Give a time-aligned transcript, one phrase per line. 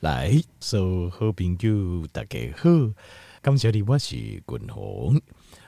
[0.00, 2.70] 来，所有好朋友大家好，
[3.42, 5.20] 感谢你，我是君鸿。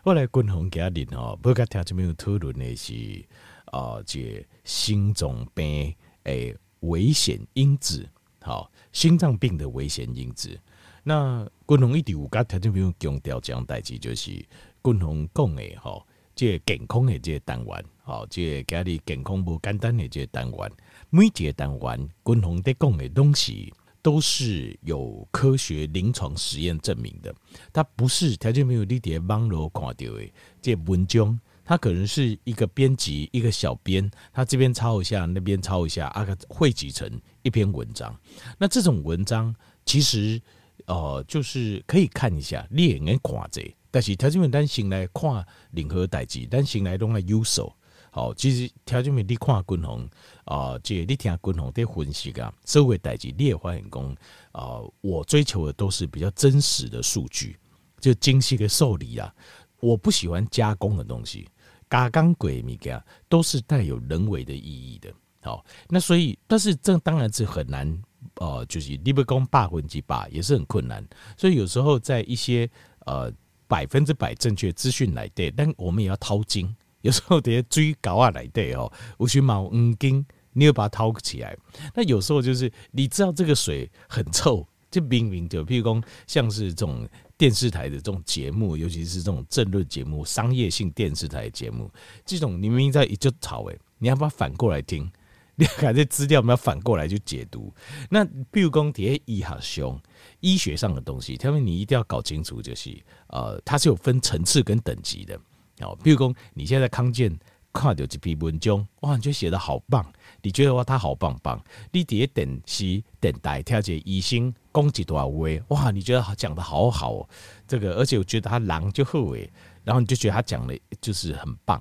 [0.04, 3.24] 我来君鸿今日吼，不甲听这边讨论的是
[3.72, 8.08] 啊，这心脏病诶危险因子，
[8.40, 10.56] 好，心脏病的危险因子。
[11.02, 16.06] 那君鸿一直有甲听这边强调这样代志，就是君鸿讲的吼，
[16.36, 20.72] 这健康的这单元，好，这今日健康不简单的这单元，
[21.08, 23.74] 每一个单元君鸿在讲的东西。
[24.02, 27.34] 都是有科学临床实验证明的，
[27.72, 37.08] 它不是条件没有你叠网络看到的这文章，它可能是一个编辑一个小编，他这边抄一下，那边抄一下，啊，汇集成
[37.42, 38.14] 一篇文章。
[38.58, 40.40] 那这种文章其实
[40.86, 47.72] 呃，就是可以看一下，你也能看这，但是条件没有单行来看任何代志，单行来拢来优秀。
[48.10, 50.08] 好，其实条件没你看军红
[50.44, 54.16] 啊，这你听军红在分析啊，社会代志你也发现讲
[54.52, 57.56] 啊，我追求的都是比较真实的数据，
[58.00, 59.32] 就精细的受理啊。
[59.78, 61.48] 我不喜欢加工的东西，
[61.88, 65.10] 加工鬼物件都是带有人为的意义的。
[65.42, 68.02] 好，那所以，但是这当然是很难，
[68.34, 71.02] 呃，就是你不讲百分之百也是很困难。
[71.36, 72.68] 所以有时候在一些
[73.06, 73.32] 呃
[73.66, 76.76] 百分之百正确资讯来对，但我们也要掏金。
[77.02, 81.56] 有时候得追高啊来对哦，我去毛五斤，你要把它掏起来。
[81.94, 91.90] 那有时候就是你知道这个水很臭，就明明就譬如说像是这种电视台的这种节目，尤其是这种政论节目、商业性电视台节目，
[92.26, 95.10] 这种你明明在一就吵诶，你要把它反过来听，
[95.56, 97.72] 你看这资料我们要反过来去解读。
[98.10, 100.02] 那譬如说底下医学上
[100.40, 102.90] 医学上的东西，他们你一定要搞清楚，就是
[103.28, 105.40] 呃，它是有分层次跟等级的。
[105.80, 107.36] 哦，比如说你现在康健
[107.72, 110.04] 看到这篇文章，哇，你觉得写得好棒，
[110.42, 117.28] 你觉得哇他好棒棒，你第一等是等待调节医生讲几多少位，哇，你觉得讲得好好哦，
[117.68, 119.50] 这个而且我觉得他狼就后悔，
[119.84, 121.80] 然后你就觉得他讲的就是很棒，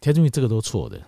[0.00, 1.00] 田中宇这个都错的，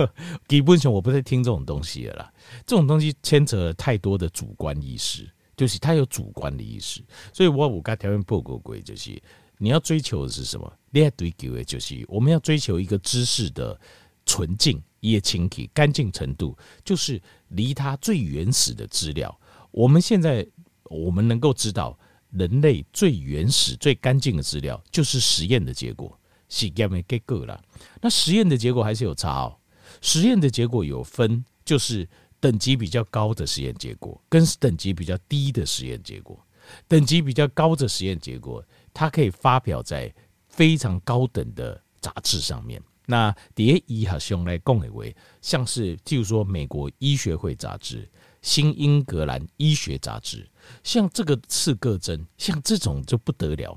[0.46, 2.32] 基本上我不再听这种东西了啦，
[2.66, 5.26] 这种东西牵扯了太多的主观意识，
[5.56, 7.02] 就是他有主观的意识，
[7.32, 9.20] 所以我我跟条件报告过就是。
[9.62, 10.72] 你要追求的是什么？
[10.90, 13.78] 你要追求的就是我们要追求一个知识的
[14.26, 19.40] 纯净、也清体、干净程度，就是离它最原始的资料。
[19.70, 20.46] 我们现在
[20.84, 21.98] 我们能够知道，
[22.32, 26.18] 人类最原始、最干净的资料，就是实验的结果。
[26.48, 27.62] 实验的结果了，
[28.00, 29.56] 那实验的结果还是有差哦。
[30.00, 32.08] 实验的结果有分，就是
[32.40, 36.44] 等级比较高的实验结果，跟等级比较低的实验结果。
[36.88, 38.64] 等级比较高的实验结果。
[38.92, 40.12] 它可以发表在
[40.60, 42.78] 非常高等的杂志上面。
[43.06, 48.06] 那第一哈兄来共以为，像是譬如说美国医学会杂志、
[48.42, 50.46] 新英格兰医学杂志，
[50.84, 53.74] 像这个刺个针，像这种就不得了。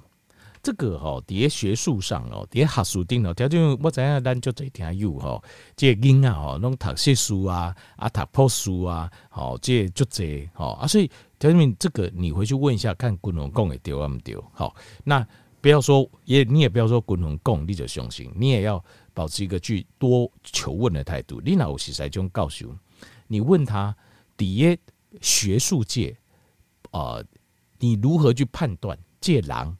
[0.61, 5.41] 这个哈，在学术上哦，在学术顶哦，条件我知影咱就这听有哈，
[5.77, 11.09] 这囡啊哈，弄读硕书啊，啊读破书啊，好，这就这好啊，所以。
[11.39, 14.41] 条件这个你回去问一下，看滚龙贡也丢啊没丢？
[14.53, 14.73] 好，
[15.03, 15.27] 那
[15.63, 21.39] 不要说也，你也不要说滚龙贡你就相信，你也要保持一个去多求问的态度。
[21.39, 22.75] 你那我实在就告诉
[23.27, 23.95] 你，问他
[24.35, 24.77] 底下
[25.21, 26.13] 学术界、
[26.91, 27.23] 呃，
[27.79, 29.77] 你如何去判断这人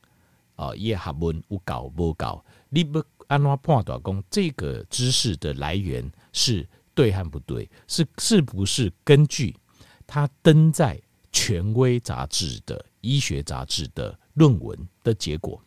[0.56, 2.42] 啊，也学问有搞不搞？
[2.70, 6.66] 你不按怎判断讲这个知识的来源是
[6.96, 7.70] 对和不对？
[7.90, 9.54] 是是不是根据
[10.08, 10.98] 他登在？
[11.36, 15.62] 权威杂志的医学杂志的论文的结果，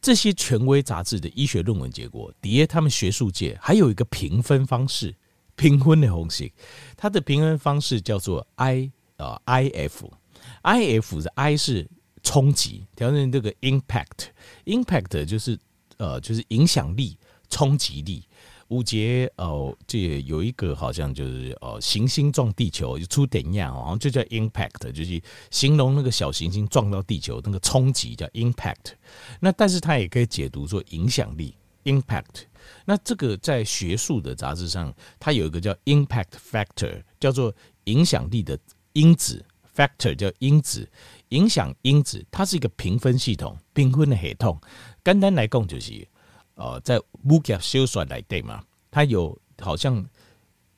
[0.00, 5.14] 这些权威杂志的医学论文结果，底下他们学术界还有一个评分方式，
[5.56, 6.52] 评分的东西，
[6.96, 11.88] 它的评分方式叫做 I 啊 I F，I F 的 I 是
[12.22, 15.58] 冲击，调成这个 impact，impact 就是
[15.96, 17.18] 呃就是影响力、
[17.50, 18.26] 冲击力。
[18.68, 25.20] 五节哦，这有一个好像就是哦，行星撞地球就出点样，好像就叫 impact，就是
[25.50, 28.94] 形容那个小行星撞到地球那个冲击叫 impact。
[29.40, 32.44] 那但是它也可以解读做影响力 impact。
[32.86, 38.58] 那这个在学术的杂志上，它有一个叫 impact factor，叫做影响力的
[38.94, 39.44] 因子
[39.76, 40.88] factor，叫因子
[41.28, 44.58] 影响因子，它是一个评分系统，评分的系统。
[45.04, 46.08] 简单来讲就是。
[46.54, 50.04] 呃，在武侠小说来对嘛，它有好像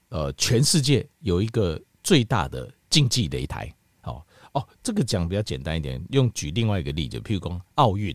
[0.09, 3.73] 呃，全世界有一个最大的竞技擂台。
[4.03, 8.15] 哦哦，这个讲比较简单一点，用举另外一个例子，譬如说奥运，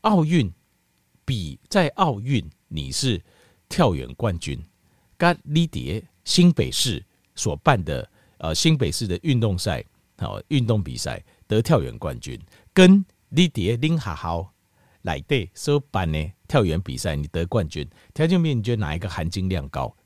[0.00, 0.50] 奥运
[1.24, 3.22] 比在奥运你是
[3.68, 4.58] 跳远冠军，
[5.16, 7.04] 跟李蝶新北市
[7.34, 9.84] 所办的呃新北市的运动赛，
[10.18, 12.40] 好运动比赛得跳远冠军，
[12.72, 14.52] 跟你爹拎哈好
[15.06, 19.96] 来对所办的跳远比赛你得冠军，条件比你觉得哪一个含金量高？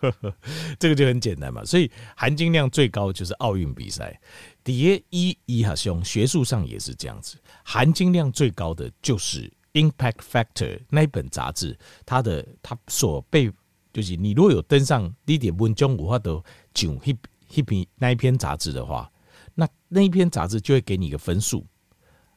[0.80, 1.62] 这个就很简单嘛。
[1.62, 4.18] 所以含金量最高就是奥运比赛。
[4.64, 9.52] 第一一哈兄，学术上也是这样子，含金量最高的就是。
[9.76, 13.52] Impact Factor 那一本杂志，它的它所被
[13.92, 16.42] 就是你如果有登上你点文章五话的
[16.72, 17.18] 九 hip
[17.52, 19.12] hip 那一篇杂志的话，
[19.54, 21.62] 那那一篇杂志就会给你一个分数，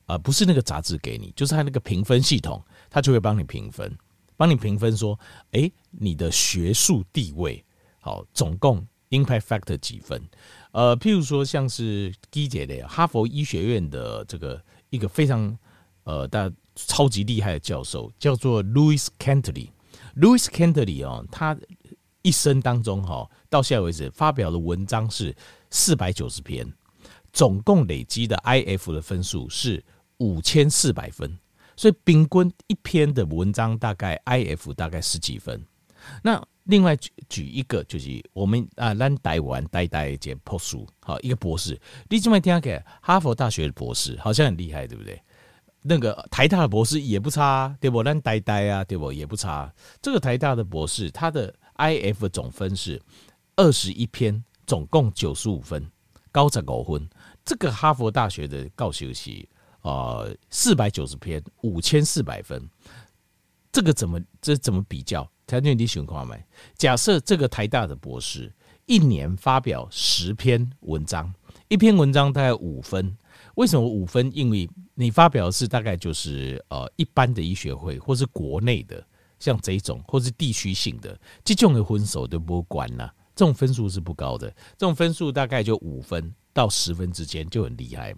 [0.10, 3.96] 啊、不是那个杂志给你，就是它那个评分系统，它就会帮你评分，
[4.36, 5.18] 帮你评分说，
[5.52, 7.64] 哎、你的学术地位
[8.00, 10.22] 好，总共 Impact Factor 几分？
[10.72, 15.58] 呃，譬如说像是基姐的哈佛医学院的这个一个非常
[16.04, 16.52] 呃大。
[16.88, 19.68] 超级厉害的教授叫做 Louis Cantley。
[20.16, 21.58] Louis Cantley 哦，他
[22.22, 25.36] 一生当中哈，到现在为止发表的文章是
[25.70, 26.66] 四百九十篇，
[27.34, 29.84] 总共累积的 IF 的分数是
[30.20, 31.38] 五千四百分，
[31.76, 35.62] 所以平均一篇的文章大概 IF 大概十几分。
[36.24, 45.22] 那另外举举一个就是我们啊，咱台湾呆呆一博士，好一个博士，你这么听起来哈佛大学的博士好像很厉害，对不对？
[45.82, 48.04] 那个台大的博士也不差，对不？
[48.04, 49.12] 咱呆呆啊，对不？
[49.12, 49.74] 也不差。
[50.02, 53.02] 这个台大的博士，他的 IF 总分是
[53.56, 55.90] 二十一篇，总共九十五分，
[56.32, 57.10] 高十五分。
[57.46, 59.48] 这个哈佛大学的教授是
[59.82, 62.70] 呃四百九十篇，五千四百分。
[63.72, 65.30] 这个怎么这怎么比较？
[65.46, 66.44] 条件你喜欢看没？
[66.76, 68.54] 假设这个台大的博士
[68.86, 71.34] 一年发表十篇文章，
[71.68, 73.18] 一篇文章大概五分。
[73.56, 74.32] 为什么五分？
[74.34, 79.04] 因为你发表的是大概就是呃一般的医学会，或是国内的
[79.40, 83.14] 像这种，或是地区性的，这种的分数都不管了。
[83.36, 88.14] 这种分数是不高的，这种分数大概就五分到十分之间就很厉害。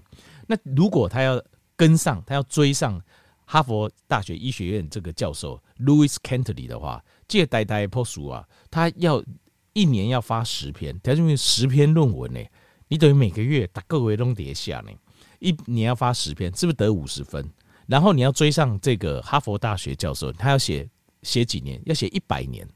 [0.47, 1.41] 那如果他要
[1.75, 3.01] 跟上，他要追上
[3.45, 9.23] 哈佛大学医学院这个教授 Louis Cantley 的话，这代代破数啊，他要
[9.73, 12.39] 一年要发十篇，他就十篇论文呢，
[12.88, 14.91] 你等于每个月打个位都叠下呢。
[15.39, 17.49] 一年要发十篇，是不是得五十分？
[17.87, 20.87] 然后你要追上这个哈佛大学教授，他要写
[21.23, 21.81] 写几年？
[21.85, 22.67] 要写一百年。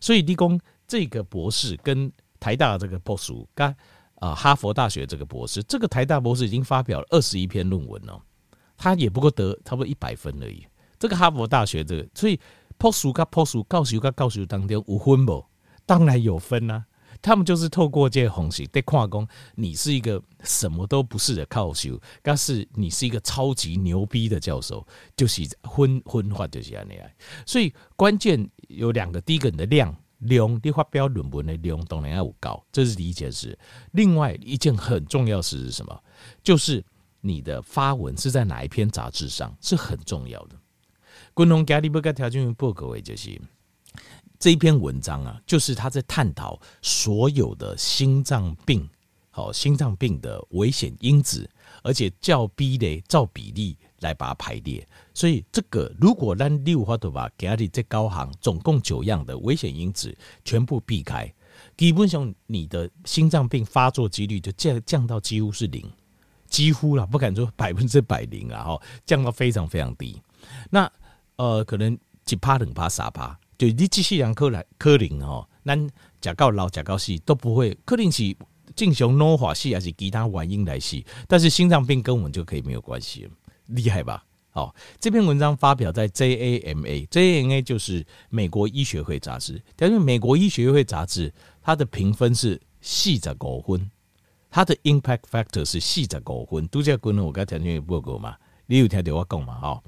[0.00, 3.74] 所以，理工这个博士跟台大的这个博士，跟
[4.20, 8.20] 啊哈佛大学这个博士，这个台大博士已经发表了二十一篇论文了，
[8.76, 10.66] 他也不过得差不多一百分而已。
[10.98, 12.38] 这个哈佛大学这个，所以
[12.76, 15.44] 博士跟博士教授跟教授当中有分不？
[15.86, 16.84] 当然有分啊。
[17.20, 19.26] 他们就是透过这些红旗在跨工，
[19.56, 24.86] 你是一个什么都不是的教授，但是你是一个超级牛逼的教授，
[25.16, 25.42] 就是
[25.74, 26.86] 分分化就是这样。
[27.44, 33.58] 所以关键有两个，第一个你的量量，你发表论文的量当然要有高，这是第一件事。
[33.92, 36.02] 另外一件很重要事是什么？
[36.42, 36.84] 就是
[37.20, 40.56] 你的发文是在哪一篇杂志上是很重要的。
[41.34, 43.40] 共同家里不该条件报告的就是。
[44.40, 48.88] 这一篇文章啊，就是他在探讨所有的心脏病，
[49.30, 51.50] 好，心脏病的危险因子，
[51.82, 54.86] 而且较比例、照比例来把它排列。
[55.14, 61.32] 所以，这个如果让六花头把给他的这高行总共九样的危险因子全部避开，
[61.76, 65.84] 基本上你的心脏病发作几率就降降到几乎是零，
[66.46, 70.20] 几乎了，不敢说 百分之百零啊，哈，降到非常非常低。
[70.70, 70.90] 那
[71.36, 73.38] 呃，可能几趴、两趴、三趴。
[73.58, 75.76] 就你机器人可能可能哦，咱
[76.22, 78.36] 食到老食到死都不会，可能是
[78.76, 83.28] 进行脑化死还是其他原因来死，但是心脏病跟我们就可以没有关系，
[83.68, 84.24] 厉害吧？
[84.50, 91.32] 好，这篇文章发表在 JAMA，JAMA 就是美国医学会杂志，但是美国医学会杂志
[91.62, 93.90] 它的评分是四十五分，
[94.50, 99.54] 它的 impact factor 是四十五分，都在跟我刚才听报告嘛，你有听到我讲嘛？
[99.60, 99.82] 哈，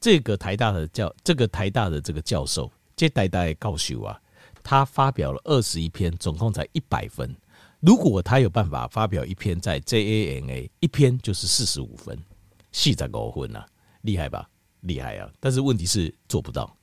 [0.00, 2.70] 这个台大的教，这个台大的这个教授。
[2.96, 4.16] 这代代教授啊，
[4.62, 7.34] 他发表了二十一篇，总共才一百分。
[7.80, 12.16] 如果他有办法发表一篇在 JAMA，一篇就是四十五分，
[12.74, 13.64] 四十五分啊，
[14.02, 14.50] 厉害吧？
[14.80, 15.30] 厉害啊！
[15.38, 16.76] 但是问题是做不到，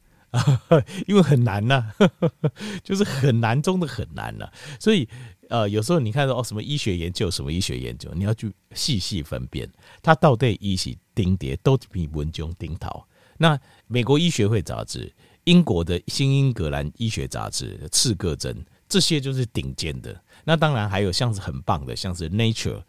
[1.05, 2.09] 因为很难呐、啊，
[2.81, 4.53] 就是很难中的很难呐、啊。
[4.79, 5.07] 所以
[5.49, 9.69] 呃，有时候你看到哦，什么医学研究，什么医学研究，你要去细细分辨，
[10.01, 13.03] 他到底一是顶叠都比文中顶头。
[13.37, 15.13] 那美国医学会杂志。
[15.45, 20.15] 英国的新英格兰医学杂志、刺客针，这些就是顶尖的。
[20.43, 22.79] 那当然还有像是很棒的，像是 Nature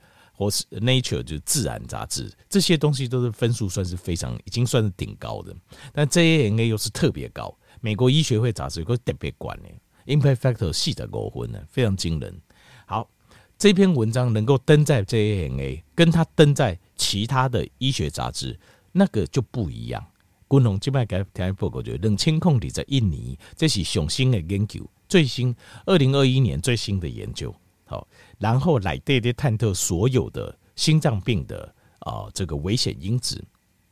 [0.42, 5.54] 或是 Nature 就是自然杂志，这些东西都是分数算是非常，已经算是顶高的。
[5.92, 9.68] 但 J A N A 又是特别高，美国医学会杂志有个特别管呢
[10.06, 12.40] ，Impact Factor 四十五分呢，非常惊人。
[12.86, 13.08] 好，
[13.56, 18.58] 这篇文章能够登在 J A N A，跟他登在其他的医学杂志，
[18.90, 20.04] 那个就不一样。
[20.50, 25.54] 军红这边给听报告就冷清控体在印尼，这是最新的研究，最新
[25.86, 27.54] 二零二一年最新的研究。
[27.92, 28.06] 哦，
[28.38, 33.42] 然后来对对探测所有的心脏病的啊这个危险因子。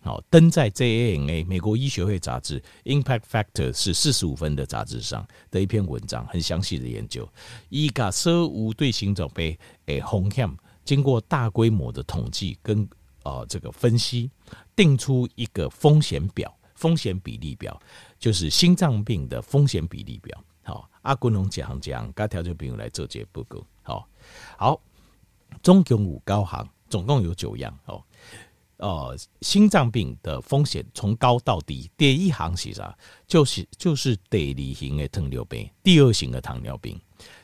[0.02, 7.28] 好，登在 JAMA 美国医学会杂志 Impact Factor 是四十五分的杂志上的一篇文章，很详细的研究。
[7.68, 9.54] 伊卡舍无对心脏病
[9.86, 10.50] 诶风险，
[10.86, 12.88] 经过大规模的统计跟
[13.24, 14.30] 啊这个分析，
[14.74, 17.78] 定出一个风险表、风险比例表，
[18.18, 20.42] 就是心脏病的风险比例表。
[20.62, 23.64] 好，阿军龙讲讲，该条件朋友来做这报告。
[23.82, 24.08] 好，
[24.56, 24.80] 好，
[25.62, 27.76] 总共五高行，总共有九样。
[27.86, 28.02] 哦。
[28.76, 32.96] 呃，心脏病的风险从高到低，第一行是啥？
[33.26, 36.98] 就是就是第二型的糖尿病，第二型的糖尿病，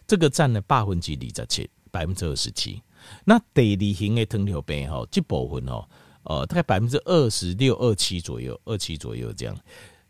[0.07, 2.83] 这个占了百分之二十七，百分之二十七。
[3.23, 5.87] 那第二型的糖尿病哈，这部分哦，
[6.23, 9.55] 呃，大概百分之二十六、二七左右，二七左右这样。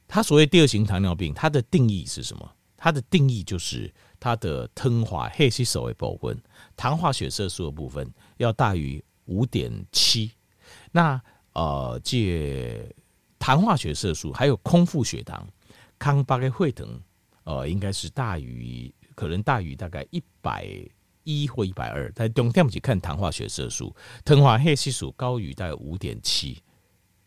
[0.07, 2.49] 它所谓第二型糖尿病，它的定义是什么？
[2.87, 6.41] 它的定义就是它的糖化血色素的部分，
[6.77, 10.31] 糖化血色素的部分要大于五点七。
[10.93, 11.21] 那
[11.53, 12.95] 呃，借
[13.41, 15.45] 糖化血色素还有空腹血糖，
[15.99, 17.03] 康巴的会疼，
[17.43, 20.69] 呃，应该是大于，可能大于大概一百
[21.25, 22.09] 一或一百二。
[22.15, 23.93] 但重点是看糖化血色素，
[24.25, 26.63] 糖化血色素高于大概五点七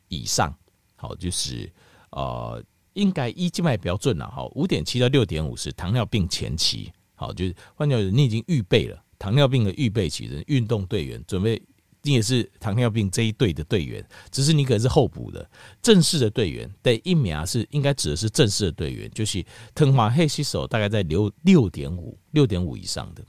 [0.07, 0.57] 以上，
[0.95, 1.69] 好，就是
[2.11, 2.63] 呃，
[2.99, 11.61] 应该一静脉标准了，好，五点七到六点五是糖尿病前期，好，就是换句话说，你已经预备了糖尿病的预备期的运动队员准备。
[12.01, 15.47] 你也是糖尿病这一队的队员，只是你可能是候补的。
[15.81, 23.21] 正式的队员，对一秒是应该指的是正式的队员，就是糖化血色素大概在六六点五六点五以上的。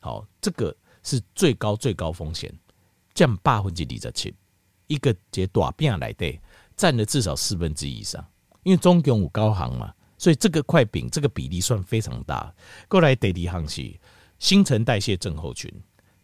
[0.00, 2.50] 好，这个是最高最高风险，
[3.12, 4.34] 降百分之二十七，
[4.86, 6.40] 一个这大饼来对，
[6.74, 8.26] 占了至少四分之一以上。
[8.64, 12.52] 因为中共有高行嘛，所以这个块饼这个比例算非常大。
[12.88, 14.00] 过来第二行是
[14.40, 15.72] 新陈代谢症候群，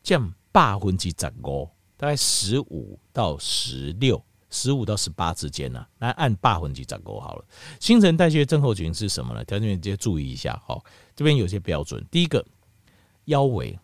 [0.02, 0.20] 占
[0.50, 1.70] 百分之十五。
[1.96, 7.44] 大概十五到十六，十五到十八之间呢、啊，来按八分之十五好了。
[7.78, 9.44] 新陈代谢症候群是什么呢？
[9.44, 10.82] 条件员直接注意一下，好，
[11.14, 12.02] 这边有些标准。
[12.10, 12.42] 第一个，
[13.26, 13.78] 腰围，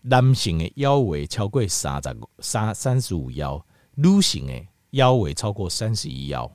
[0.00, 3.62] 男性的腰围超过三十三三十五腰，
[3.96, 6.50] 女性的腰围超过三十一腰。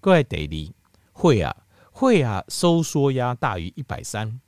[0.00, 0.83] 各位第二
[1.14, 1.56] 二，血压，
[1.92, 4.40] 血压收缩压大于一百三，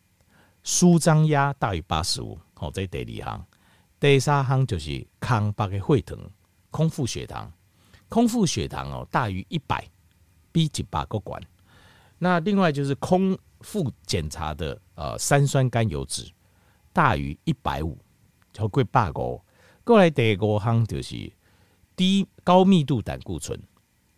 [0.63, 2.39] 舒张压大于八十五。
[2.55, 3.47] 好，这第二行。
[3.99, 6.19] 第三行就是康巴的血糖，
[6.71, 7.51] 空腹血糖，
[8.09, 9.89] 空腹血糖哦大于一百，
[10.53, 11.41] 比一百个管。
[12.19, 16.31] 那另外就是空腹检查的呃三酸甘油脂
[16.93, 17.99] 大于一百五，
[18.53, 19.41] 超过百个。
[19.83, 21.33] 过来第五行就是
[21.95, 23.59] 低高密度胆固醇，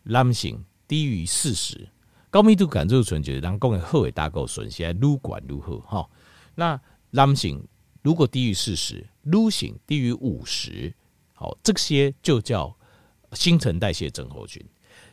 [0.03, 1.89] 男性低于四十，
[2.31, 6.09] 高密度胆固醇就是人讲的好的胆固醇，现在愈管愈好哈。
[6.55, 7.65] 那男性
[8.03, 10.93] 如果低于四十，女性低于五十，
[11.33, 12.75] 好，这些就叫
[13.33, 14.63] 新陈代谢症候群。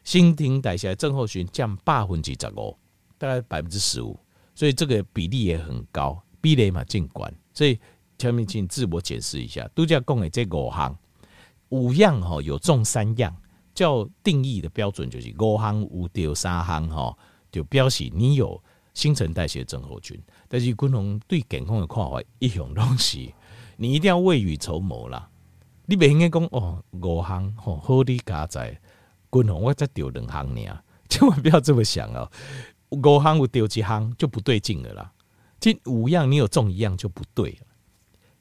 [0.05, 2.77] 新陈代谢症候群降百分之十五，
[3.17, 4.19] 大概百分之十五，
[4.55, 7.33] 所以这个比例也很高，比例嘛尽管。
[7.55, 7.79] 所以
[8.19, 10.99] 前面请自我解释一下，都叫讲的这五项
[11.71, 13.35] 五样哈，有中三样，
[13.76, 17.16] 叫定义的标准就是五项有丢三项哈，
[17.52, 18.61] 就表示你有
[18.95, 20.21] 新陈代谢症候群。
[20.49, 23.35] 但是军红对健康的看法一样东西。
[23.76, 25.28] 你一定要未雨绸缪啦！
[25.85, 28.71] 你别应该讲哦，五项吼好你加在，
[29.30, 32.30] 军红我再丢两项呢，千万不要这么想哦。
[32.88, 35.12] 五项我丢几项就不对劲了啦。
[35.61, 37.66] 这五样你有中一样就不对了。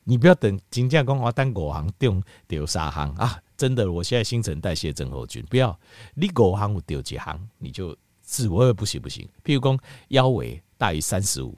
[0.05, 3.37] 你不要等金价讲我单五项丢丢三行啊！
[3.57, 5.77] 真的，我现在新陈代谢症候群，不要
[6.13, 9.27] 你五行我丢几行，你就自我也不行不行。
[9.43, 11.53] 譬如讲腰围大于三十五。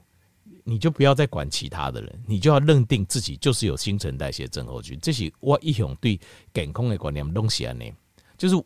[0.64, 4.98] 你就不要再管其他的人，你就要认定自己就是有新陈代谢症候群。
[5.00, 6.20] 这是我一向对
[6.52, 7.90] 健康的观念东西啊，呢，
[8.36, 8.64] 就是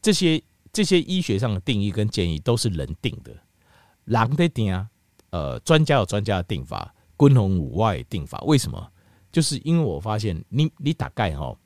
[0.00, 0.40] 这些
[0.72, 3.36] 这些医学上的定义跟建议都是人定的，
[4.04, 4.88] 人的定啊，
[5.30, 8.40] 呃，专家有专家的定法，军红五外定法。
[8.42, 8.88] 为什么？
[9.32, 11.56] 就是因为我发现你你大概哈，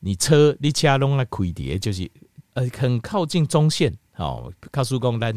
[0.00, 2.10] 你车你车拢来开的，就是
[2.54, 5.32] 呃很靠近中线，哦，高速公路在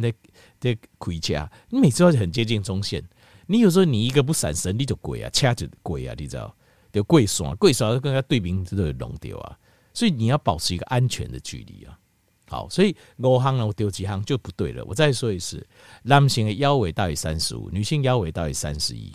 [0.59, 3.03] 在开车，你每次都很接近中线。
[3.47, 6.55] 你有时候你一个不闪神，你就鬼啊，车就鬼啊，你知道？
[6.91, 9.57] 就跪爽，跪爽跟人家对面这个弄掉啊，
[9.93, 11.97] 所以你要保持一个安全的距离啊。
[12.47, 14.83] 好，所以五项呢，我丢几行就不对了。
[14.85, 15.63] 我再说一次，
[16.01, 19.13] 男性的腰围大于三十五，女性腰围大于三十一，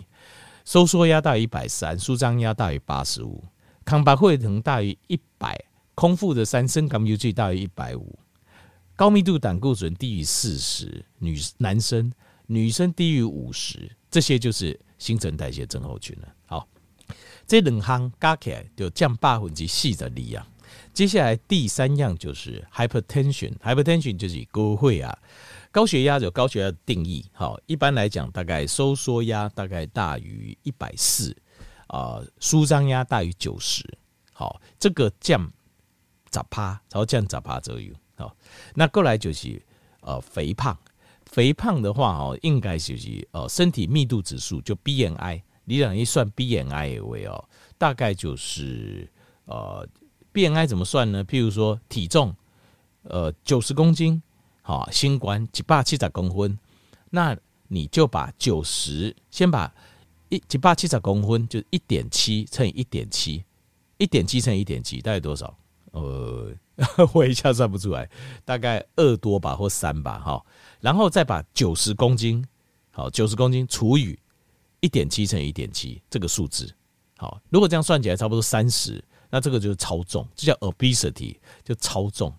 [0.65, 3.43] 收缩压大于一百三，舒张压大于八十五，
[3.85, 5.55] 空白血糖大于一百，
[5.93, 8.17] 空腹的三升甘油曲大于一百五，
[8.95, 12.11] 高密度胆固醇低于四十，女男生
[12.47, 16.27] 女生低于五十，这些就是新陈代谢症候群了。
[16.47, 16.67] 好，
[17.45, 20.47] 这两项加起来就降百分之四十二啊。
[20.91, 25.15] 接下来第三样就是 hypertension，hypertension 就是高血压，
[25.75, 31.35] 高血压有高血压的定义，好，一般来讲大概收缩压大概大于一百四。
[31.87, 33.85] 啊，舒张压大于九十，
[34.31, 35.51] 好，这个降
[36.29, 38.35] 咋趴，然后降咋趴左右，好，
[38.73, 39.61] 那过来就是
[39.99, 40.75] 呃肥胖，
[41.25, 49.07] 肥胖的话哦，应该就是呃身体密度指数就 BMI，你俩一算 BMI 为哦，大概就是
[49.45, 49.87] 呃
[50.33, 51.23] BMI 怎么算呢？
[51.23, 52.35] 譬如说体重
[53.03, 54.21] 呃九十公斤，
[54.67, 56.57] 好，新冠一百七十公分，
[57.11, 59.71] 那你就把九十先把。
[60.29, 63.45] 一一百七十公分就是一点七乘以一点七，
[63.99, 65.55] 一点七乘以一点七大概多少？
[65.91, 66.51] 呃，
[67.13, 68.09] 我一下算不出来，
[68.43, 70.43] 大概二多吧或三吧，哈。
[70.81, 72.43] 然后再把九十公斤，
[72.89, 74.17] 好，九十公斤除以
[74.79, 76.73] 一点七乘以一点七这个数字，
[77.17, 82.33] 好，如果这样算起来差不多三十，那这个就是超重，这叫 obesity，就超重，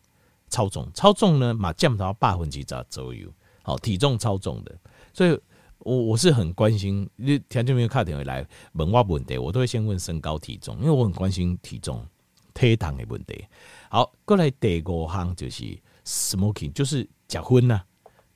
[0.49, 3.29] 超重，超重呢，马降到百分之十左右，
[3.63, 4.77] 好，体重超重的，
[5.13, 5.39] 所以。
[5.81, 7.87] 我我是很关心，你听见没有？
[7.87, 12.05] 卡电话来问我问题，我都会先问身高体重，因为我很关心体重、
[12.55, 13.45] 体重的问题。
[13.89, 17.83] 好，过来第五项就是 smoking，就是食荤呐，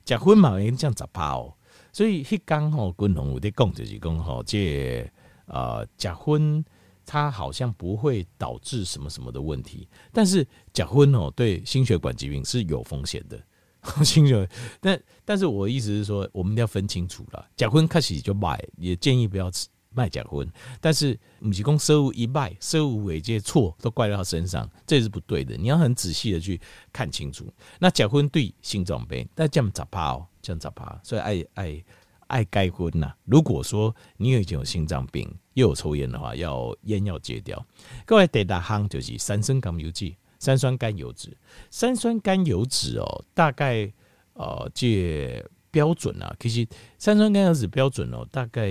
[0.04, 1.52] 食荤嘛，已经这样十趴哦。
[1.92, 5.10] 所以迄刚吼，军红有在讲就是讲吼，这
[5.46, 6.64] 呃食荤
[7.12, 13.36] 它好像不会导致什么什么的问题，但是假婚哦，对心血管疾病是有风险的。
[14.04, 14.48] 心血管，
[14.80, 17.44] 但但是我的意思是说，我们要分清楚了。
[17.56, 19.50] 假婚开始就卖，也建议不要
[19.92, 20.48] 卖假婚。
[20.80, 25.56] 但是母鸡公收入一卖，收入尾这些错都怪到他身上，这是不对的。
[25.56, 26.60] 你要很仔细的去
[26.92, 27.52] 看清楚。
[27.80, 30.26] 那假婚对心脏病，那这样咋怕哦？
[30.40, 31.00] 这样咋怕？
[31.02, 31.84] 所以爱爱
[32.30, 33.12] 爱该婚呐。
[33.24, 37.64] 如果说你已经有心脏病，又有抽烟的话，要烟要戒掉。
[38.06, 40.16] 各位第六项就是三酸甘油曲。
[40.42, 41.28] 三酸甘油酯，
[41.70, 43.92] 三酸甘油酯哦，大概
[44.32, 46.66] 呃，这标准啊，其实
[46.96, 48.70] 三酸甘油酯标准哦，大概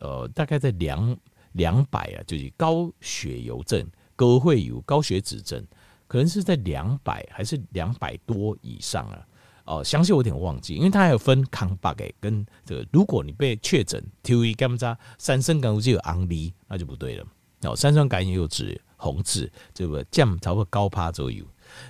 [0.00, 1.16] 呃，大概在两
[1.52, 5.64] 两百啊，就是高血油症、高会油、高血脂症，
[6.08, 9.24] 可能是在两百还是两百多以上啊？
[9.66, 17.26] 哦、呃，详细我有点忘记，因为它还有分康巴给跟这个，如果你被确诊 TUE 甘渣三酸甘油酯有昂离，那就不对了。
[17.62, 18.80] 哦，三酸甘油酯。
[18.98, 21.44] 红字这个降差不多高趴左右，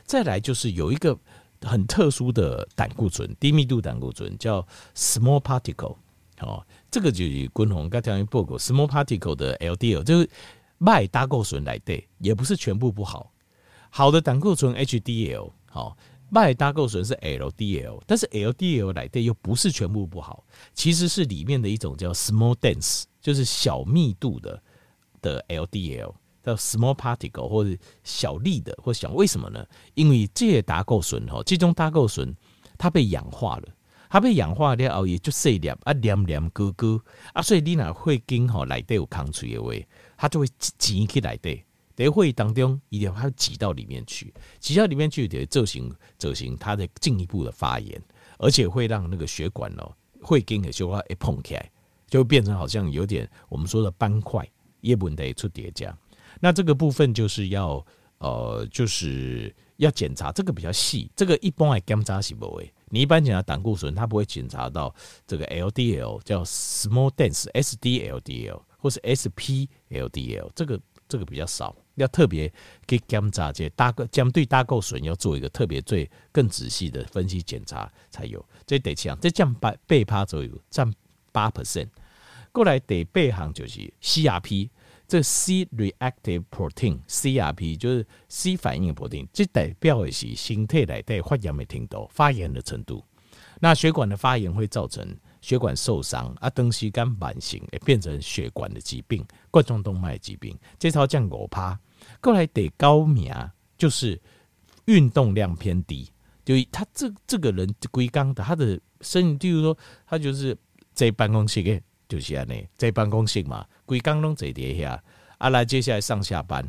[0.05, 1.17] 再来就是有一个
[1.63, 4.61] 很特殊的胆固醇，低密度胆固醇叫
[4.93, 5.95] small particle，
[6.41, 10.29] 哦，这个就是滚红刚才报告 small particle 的 LDL，就是
[10.79, 13.33] 麦胆固醇来对，也不是全部不好，
[13.89, 15.97] 好的胆固醇 HDL，好，
[16.29, 24.63] 麦胆固醇是 LDL，但是 LDL 来的又不是全部不好，其实是里面的一种叫 small dense，就是小密度的
[25.21, 26.15] 的 LDL。
[26.47, 29.67] 叫 small particle 或者小粒的，或小为什么呢？
[29.95, 32.33] 因为这些胆固醇哈，这种胆固醇
[32.79, 33.69] 它被氧化了，
[34.09, 37.01] 它被氧化了后也就碎粒啊，黏黏疙疙
[37.33, 39.73] 啊，所以你那会经哈内底有空嘴的话，
[40.17, 40.47] 它就会
[40.79, 41.51] 挤起来的。
[41.97, 48.01] 在会当中一定要它挤到里面去，挤到里面去就会造成造成它的进一步的发炎，
[48.39, 51.73] 而且会让那个血管哦，会跟的血管一碰起来，
[52.07, 54.47] 就会变成好像有点我们说的斑块，
[54.83, 55.97] 也不能出叠加。
[56.39, 57.85] 那这个部分就是要
[58.19, 62.71] 呃，就是要检查这个比较细，这个一般来检查是不会。
[62.89, 64.95] 你一般检查胆固醇，它不会检查到
[65.27, 72.51] 这个 LDL 叫 small dense SDLDL 或是 SPLDL，这个这个比较少，要特别
[72.87, 78.43] 给检查这大个针对胆固醇要做一个特别最更仔细的分析检查才有。
[78.65, 80.91] 这得讲，这降八八趴左右，占
[81.33, 81.89] 八 percent。
[82.53, 84.71] 过来得八项就是 CRP。
[85.09, 93.05] 这 C reactive protein，CRP 就是 C 反应的 protein，这代表的是身体内的发炎的程度，发炎的程度。
[93.61, 100.59] 那血管的发炎会造成血管受伤啊，东西肝慢性也变成血管的疾病，冠状动脉疾病。
[100.77, 101.79] 这套降五趴，
[102.21, 103.33] 过来得高名，
[103.79, 104.21] 就是
[104.87, 106.09] 运动量偏低，
[106.45, 110.57] 就他这这个人归刚的，他的身体，例如说他就是
[110.95, 111.81] 在办公室的。
[112.09, 114.97] 就是安尼，在办公室嘛，归刚拢坐伫遐，
[115.39, 116.65] 啊来接下来上下班，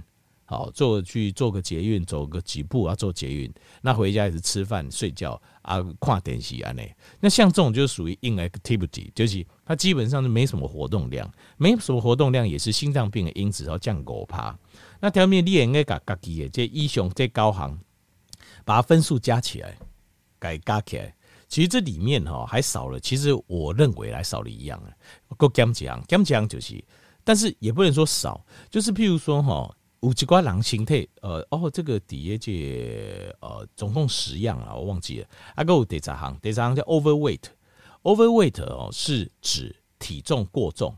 [0.46, 14.58] 好，做去做个捷运，走个几步啊，坐捷运，那回家也是吃饭、睡觉啊，看电视啊，那那像这种就属于 inactivity，就是它基本上是没什么活动量，没什么活动量也是心脏病的因子，然后降狗趴。
[15.00, 17.80] 那条面你也应该把自己的这医雄这高行，
[18.66, 19.78] 把分数加起来，
[20.40, 21.16] 改加起来，
[21.48, 24.90] 其实这里面哈还少了，其实我认为还少了一样啊，
[25.38, 26.84] 够减奖，减奖就是，
[27.24, 29.74] 但是也不能说少，就是譬如说哈。
[30.02, 35.28] 有几挂狼形态，呃，哦，这个底下这呃，总共十样啊，我忘记了。
[35.56, 40.96] 啊，个有第三行，第三行叫 overweight，overweight 哦是指体重过重。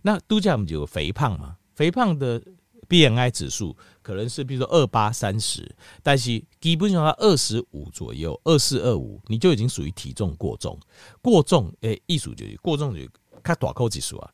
[0.00, 2.42] 那度假我们就有肥胖嘛，肥胖的
[2.88, 5.70] BMI 指数可能是比如说二八三十，
[6.02, 10.78] 但是基本上二十五左右，二四二五你就已经属于体重过重。
[11.20, 13.02] 过重诶，意思就是过重就
[13.42, 14.30] 看大口指数啊，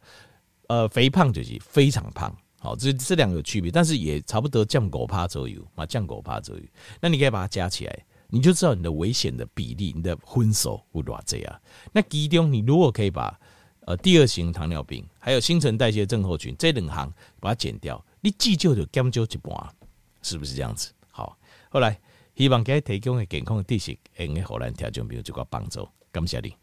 [0.68, 2.34] 呃，肥胖就是非常胖。
[2.60, 6.62] 好，这这两个区别，但是也差不多降狗趴左右嘛，降狗趴左右。
[6.98, 11.60] 那你可以把它加起来，你就知道你的危险的比例，你的分数会多这样。
[11.92, 13.38] 那其中你如果可以把
[13.80, 19.74] 呃第二型糖尿病还有新陈代谢症候群这两行把它减掉，你至少就减少一半，
[20.22, 20.90] 是不是这样子？
[21.10, 21.37] 好，
[21.68, 22.00] 后来
[22.34, 26.56] 希望给提供的健康的知识，能给荷兰听众朋友这个帮助，感谢你。